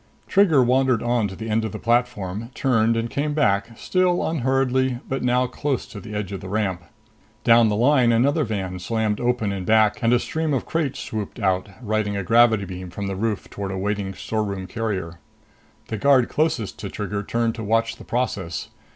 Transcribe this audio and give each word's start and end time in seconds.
Trigger 0.27 0.63
wandered 0.63 1.03
on 1.03 1.27
to 1.27 1.35
the 1.35 1.47
end 1.47 1.63
of 1.63 1.71
the 1.71 1.77
platform, 1.77 2.49
turned 2.55 2.97
and 2.97 3.07
came 3.07 3.35
back, 3.35 3.77
still 3.77 4.25
unhurriedly 4.27 4.97
but 5.07 5.21
now 5.21 5.45
close 5.45 5.85
to 5.85 5.99
the 5.99 6.15
edge 6.15 6.31
of 6.31 6.41
the 6.41 6.49
ramp. 6.49 6.81
Down 7.43 7.69
the 7.69 7.75
line, 7.75 8.11
another 8.11 8.43
van 8.43 8.79
slammed 8.79 9.19
open 9.19 9.51
in 9.51 9.63
back 9.63 10.01
and 10.01 10.11
a 10.11 10.17
stream 10.17 10.55
of 10.55 10.65
crates 10.65 11.01
swooped 11.01 11.39
out, 11.39 11.69
riding 11.83 12.17
a 12.17 12.23
gravity 12.23 12.65
beam 12.65 12.89
from 12.89 13.05
the 13.05 13.15
roof 13.15 13.47
toward 13.51 13.69
a 13.71 13.77
waiting 13.77 14.15
storeroom 14.15 14.65
carrier. 14.65 15.19
The 15.89 15.97
guard 15.97 16.29
closest 16.29 16.79
to 16.79 16.89
Trigger 16.89 17.21
turned 17.21 17.53
to 17.53 17.63
watch 17.63 17.97
the 17.97 18.03
process. 18.03 18.69